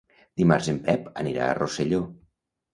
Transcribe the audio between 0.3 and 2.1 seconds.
Dimarts en Pep anirà a Rosselló.